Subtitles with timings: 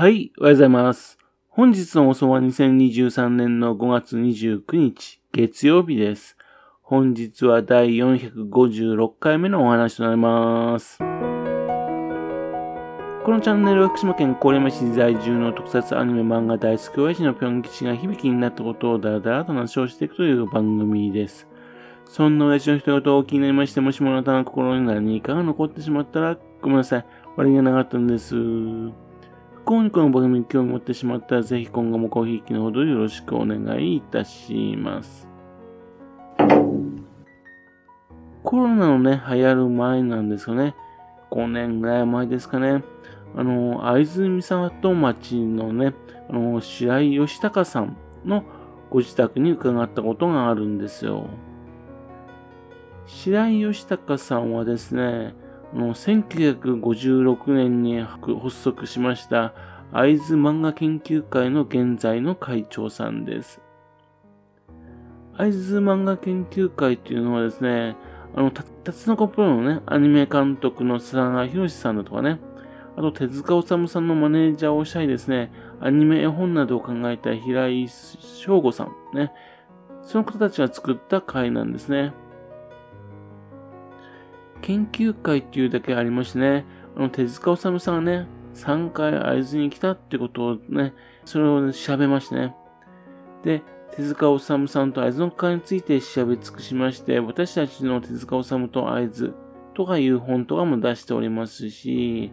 [0.00, 1.18] はい、おはようございます。
[1.46, 6.38] 本日の放送は2023年の5月29日、月曜日です。
[6.80, 10.96] 本日は第456回目のお話となります。
[11.00, 11.04] こ
[13.30, 21.46] のチャンネルは福島県郡山市在住の特撮アニメ漫画大好き親父のぴょん吉が響きになったことをだらだらと話をしていくという番組です。
[22.06, 27.06] そんな親父の一言を気になりまして、もしもあなたの心に何かが残ってしまったら、ごめんなさい。
[27.36, 28.34] 悪気がなかったんです。
[29.70, 35.28] 不幸にこの番組に興味持ってしまったら、ぜひ今後もごひいきのほどよろしくお願いいたします。
[38.42, 40.74] コロナのね、流行る前なんですよね。
[41.30, 42.82] 5年ぐらい前ですかね。
[43.36, 45.94] あの、会津美里町のね、
[46.28, 48.42] あの、白井義隆さんの
[48.90, 51.28] ご自宅に伺ったことがあるんですよ。
[53.06, 55.32] 白井義隆さんはですね、
[55.74, 59.54] の1956年に発足しました
[59.92, 63.60] 会津漫画研究会の現在の会長さんです。
[65.36, 67.96] 会津漫画研究会というのはですね、
[68.36, 72.38] あの、たつのこプロのね、アニメ監督の佐賀博さんだとかね、
[72.96, 79.32] あと手塚治虫さんのマネージャーをしたりですね、アニメ絵本などを考えた平井翔吾さんね、
[80.02, 82.12] その方たちが作った会なんですね。
[84.62, 86.64] 研究会っていうだけありましてね、
[86.96, 90.92] あの手塚治虫さんがね、3回会津に来たってことをね、
[91.24, 92.54] それを、調べましてね。
[93.44, 99.34] で、手塚治虫さんと会津の会について調べ尽くしまして、私たちの手塚治虫と会津
[99.74, 102.32] とかいう本とかも出しておりますし、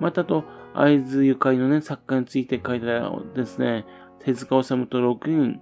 [0.00, 3.86] またと、会津ゆかりのね、作家について書いたですね、
[4.20, 5.60] 手塚治虫と6人、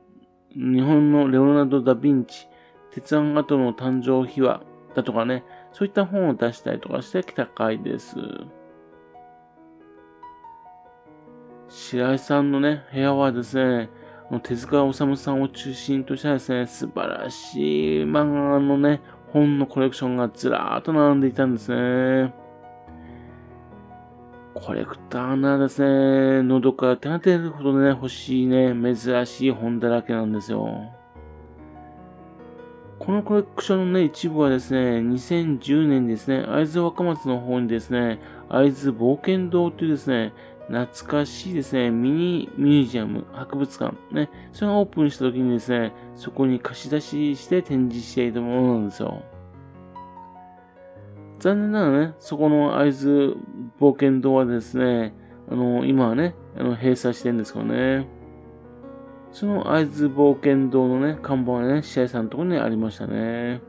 [0.55, 2.49] 日本のレオナルド・ダ・ヴィンチ、
[2.93, 4.63] 鉄腕跡の誕生秘話
[4.95, 8.17] だとかね、そういった本を出したりとかしてきた回です。
[11.69, 13.91] 白井さんのね、部屋はですね、
[14.45, 19.01] 手塚治虫さんを中心としたですね、素晴らしい漫画のね、
[19.33, 22.33] 本のコレクションがずらーっと並んでいたんですね。
[24.55, 30.95] コレクターならですね、喉から手が出るほどね、欲しいね、珍しい本だらけなんですよ。
[33.05, 40.33] このコレクションのね、一部はですね、2010年ですね、会津若松の方にですね、会津冒険堂というですね、
[40.69, 49.23] 懐かしいですね、ミニミュージアム、博物館、ね、それがオープンした時にですね、そこに貸し出しして展示していたものなんですよ。
[51.41, 53.37] 残念ながらね、そこの会津
[53.79, 55.15] 冒険堂はですね、
[55.51, 58.09] あの、今はね、あの閉鎖してるんですけどね。
[59.35, 63.61] その会津冒険堂のね、看板はね、試合さんのところにありましたね。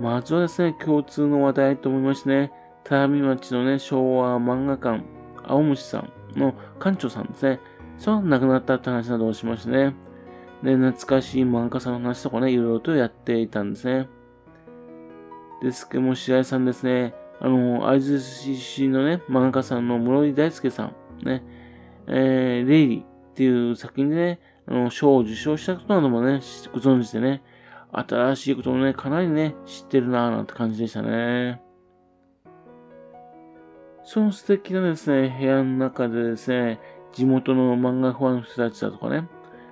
[0.00, 5.04] まずはですね、共通の話題と思いましてね、田辺町のね、昭和漫画館、
[5.44, 7.60] 青虫さんの館長さんですね。
[7.98, 9.94] その亡くなったって話などをしましてね。
[10.64, 14.08] で、懐かしい漫画家さんの話とかね、いろいろとやっていたんですね。
[15.62, 20.90] ですけども、白井さんですね、あの、会津市出身のね、漫画家さんの室井大輔さ
[21.22, 21.44] ん、ね、
[22.08, 26.40] えー、レイリーっていう作品でね、あの、賞を受賞したことなどもね、
[26.72, 27.42] ご存知でね、
[27.92, 31.60] 新しいことをね、かなりね、知ってるなぁなんて感じでしたね。
[34.04, 36.80] その素敵なですね、部屋の中でですね、
[37.12, 39.28] 地元の漫画ファンの人たちだとかね、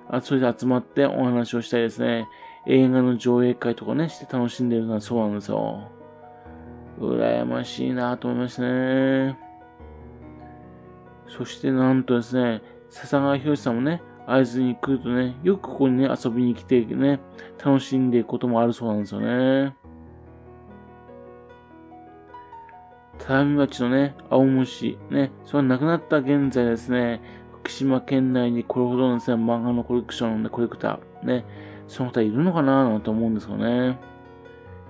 [0.09, 2.27] あそれで集まってお話をしたりですね、
[2.67, 5.89] 映画の上映会とかね、して楽しんでるのはそうなんですよ。
[6.99, 9.37] 羨ましいなぁと思いましたね。
[11.37, 17.21] そしてなんとですね、笹川博さんもね、会津に来るとね、よくここにね、遊びに来てね、
[17.63, 19.75] 楽しんでいくこともあるそうなんですよね。
[23.17, 27.21] 只見町のね、青虫、ね、それが亡くなった現在ですね、
[27.59, 31.45] 福島県内にこれほどのですね、漫画のコレクションの、コレクター、ね、
[31.87, 33.97] その方いるのかななんて思うんですよね。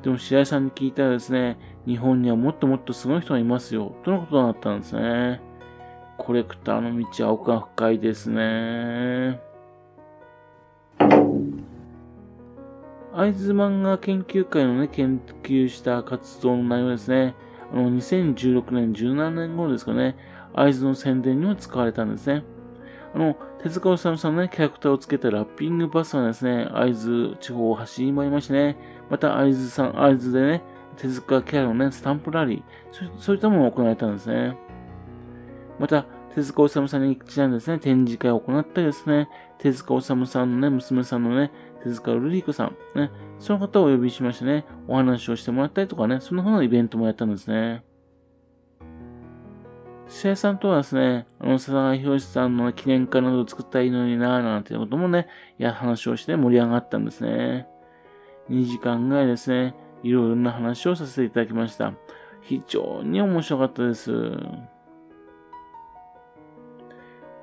[0.01, 5.50] でも白井さんに聞いたらですね、日本にはもっともっとすごい人がいますよ、とのことだったんですね。
[6.21, 9.41] コレクターの道は奥が深いですね。
[13.13, 17.33] 会津漫画研究会のね、研究した活動の内容ですね。
[17.73, 20.15] あの、2016年、17年頃ですかね、
[20.53, 22.43] 会津の宣伝にも使われたんですね。
[23.15, 28.77] あの、手塚治虫さんのね、キャラクターをつけたラッピングバスはですね、会津地方を走り回りましてね、
[29.09, 30.61] また会津さん、会津でね、
[30.97, 34.55] 手塚キャラのね、スタンプラリー、そういったものが行われたんですね。
[35.81, 36.05] また、
[36.35, 41.51] 手塚治虫さんにちなんですね、展示会を行ったりですね、手塚治虫さんのね、娘さんのね、
[41.83, 47.83] 手塚ルリ子さん、ね、その方をお呼びしましてね、お話をしてもらったりとかね、そんな風なイベントもやったんですね。
[50.07, 55.25] 試合さんとはですね、あの、佐々木博さんの記念館などを作ったらいいのになぁ、なんていうこともね、
[55.57, 57.65] いや、話をして盛り上がったんですね。
[58.51, 59.73] 2時間ぐらいですね、
[60.03, 61.93] いろいろな話をさせていただきました。
[62.41, 64.11] 非常に面白かったです。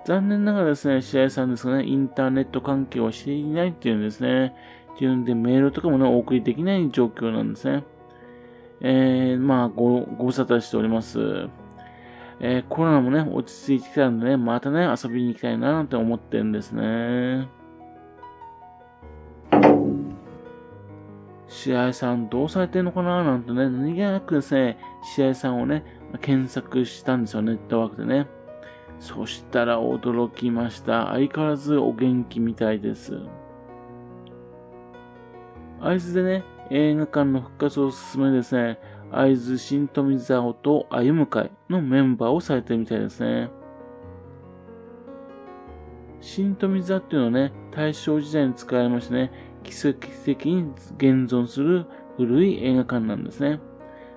[0.05, 4.55] 残念ながらですね、試合さんですがね、インターネット関係をしていないっていうんですね。
[4.95, 7.85] っていうんで、メールとかもね、お送りできない状況なんですね。
[8.81, 11.49] えー、まあ、ご、ご無沙汰しております。
[12.41, 17.49] えー、コロナもね、落ち着いてきたんでね、またね、遊びに行きたいななんて思ってるんですね。
[21.49, 24.79] 試合さんどうされてんのかななんてね、何気なくですね、
[25.17, 25.85] 試合さんをね、
[26.21, 28.27] 検索したんですよ、ネットワークでね。
[28.99, 31.09] そしたら驚きました。
[31.09, 33.19] 相変わらずお元気みたいです。
[35.81, 38.79] 会津でね、映画館の復活を進めですね、
[39.11, 43.51] 会津新富沢と歩む会のメンバーをされてるみたいですね。
[46.21, 49.31] 新富座っていうのはね、大正時代に使われましてね、
[49.63, 51.87] 奇跡的に現存する
[52.17, 53.61] 古い映画館なんですね。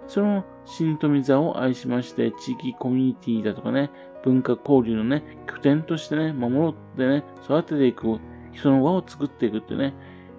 [0.08, 3.92] その新富座を愛しまして、地域コミュニティだとかね、
[4.24, 8.20] 文化交流のね、拠点としてね、守ってね、育てていく、
[8.52, 9.94] 人の輪を作っていくってね、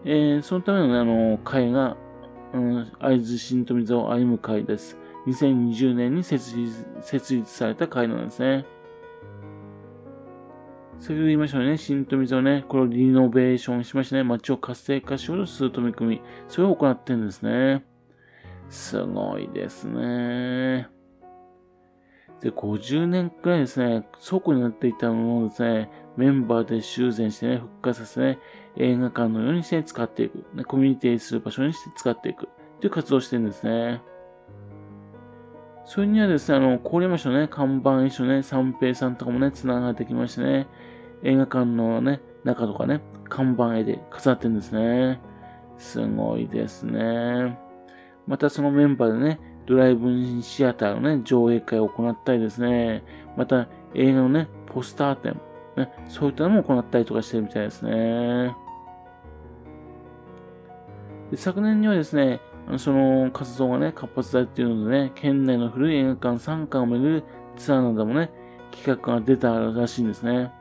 [0.04, 1.96] えー、そのためのね、あの、会が、
[2.52, 4.98] うん、会津新富座を歩む会です。
[5.26, 8.66] 2020年に設立設立された会なんですね。
[10.98, 17.84] 先ほど言いましたよね、新富座をね、これをリノベーションしましてね、街を活性化しようとする取り組み、それを行ってるんですね。
[18.68, 20.88] すごいですね。
[22.42, 28.38] で、50年くらいですね、倉庫になっていたものをですね、メンバーで修繕してね、復活させね、
[28.76, 32.48] 映画館のようにして使っていく、ね、コミュニティする場所にして使っていく、
[32.80, 34.02] という活動をしてるんですね。
[35.84, 40.66] それにはですね、あの、郡山市のね、看板一緒ね、三平さんとかもね、繋がってきましてね、
[41.22, 45.20] 映画館のね、中とかね、看板絵で飾ってるんですね。
[45.78, 47.58] すごいですね。
[48.26, 49.40] またそのメンバーでね、
[49.72, 53.02] ドライブインシアターのね、上映会を行ったりですね、
[53.36, 55.40] また映画のね、ポスター展、
[55.76, 58.54] ね、そういったのも行ったりとかしてるみたいですね。
[61.30, 62.40] で昨年にはですね、
[62.76, 67.24] その活動がね、活発だっていうのでね、県内の古い映画館3館を巡る
[67.56, 68.30] ツアーなどもね、
[68.72, 70.52] 企画が出たらしいんですね。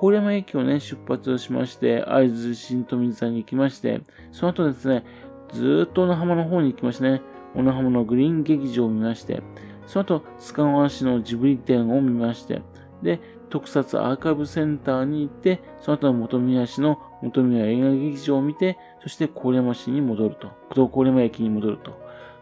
[0.00, 4.00] 郡山駅をね、出発しまして、会津新富座に行きまして、
[4.32, 5.04] その後ですね、
[5.52, 7.22] ずっと小野浜の方に行きましてね、
[7.54, 9.42] 小野浜のグリーン劇場を見まして、
[9.86, 12.62] その後、須賀川市のジブリ展を見まして、
[13.02, 13.20] で、
[13.50, 20.88] 特撮アーカイブセンターに行って、その後本宮市の本宮映画劇場を見て、そして郡山市に戻ると。
[20.88, 21.92] 郡山駅に戻ると。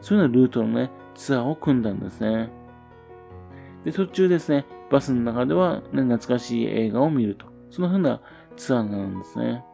[0.01, 2.51] そういうようなルートのね、ツアーを組んだんですね。
[3.85, 7.47] で、途中ですね、バスの中では、ね、懐かしい映画を見ると。
[7.71, 8.21] その風な
[8.57, 9.65] ツアーなんですね。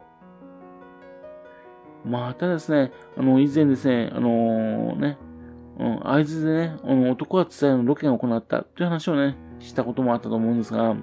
[2.05, 5.17] またですね、あの、以前ですね、あのー、ね、
[5.79, 10.95] うん、会津でね、あの男は伝えのロケを行ったという話をね、したこともあったと思うんですが、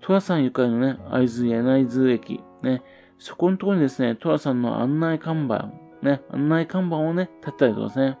[0.00, 2.82] トラさんゆかりのね、会津柳津駅、ね、
[3.18, 5.72] そこのところにですね、トラさんの案内看板、
[6.02, 8.18] ね、案内看板をね、立ったりとかですね、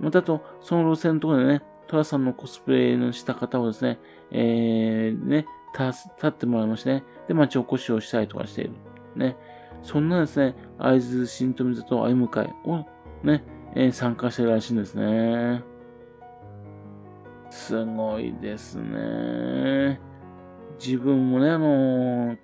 [0.00, 4.00] またと、その路線のところでね、トラさんのコスプレのした方をですね、
[4.32, 5.46] えー、ね、
[5.78, 8.72] 立ってもらいましてね、で、町おこしをしたりとかしている。
[9.14, 9.36] ね。
[9.82, 12.84] そんなですね、会津新富里歩む会を
[13.22, 15.62] ね、えー、参加してるらしいんですね。
[17.50, 20.00] すごいですね。
[20.84, 22.38] 自分もね、あのー、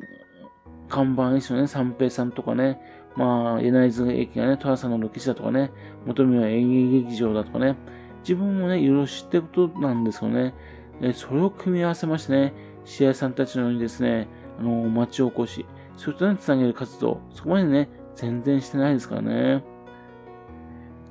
[0.88, 2.80] 看板一緒ね、三平さんとかね、
[3.16, 5.72] まあ、柳津駅がね、寅さんのロケ地だとかね、
[6.06, 7.76] 元宮演芸劇場だとかね、
[8.20, 10.54] 自分もね、いろいろ知ってることなんですよね。
[11.00, 12.54] えそれを組み合わせましてね、
[12.84, 15.66] 試合さんたちのようにですね、あのー、町おこし、
[15.96, 19.64] そういったね、つなげる活動、そこまでね、全然してないですからね。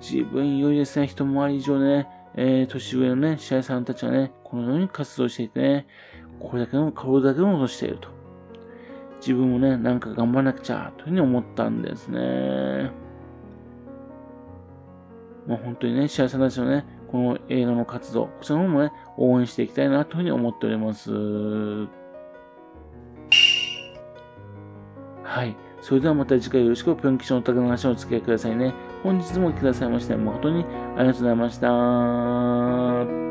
[0.10, 5.88] 自分よりですね、一回り以上ね、えー、年上のね、試合さんたちはね、このように活動していてね、
[6.40, 8.10] これだけの、これだけのことしていると。
[9.20, 12.92] 自分もね、なんか頑張らなくちゃ、というふうに思ったんですね。
[15.46, 21.12] まあ本当にね、試合さんたちのね、この映画の活動、こちらの方もね、応援していきたいな、というふうに思っております。
[25.24, 25.56] はい。
[25.82, 28.74] それではまた次回よろしくぴょん吉のお宅の話をお付き合いくださいね。
[29.04, 30.66] 本日も来てくださいまして誠に
[30.98, 33.27] ありがとうございました。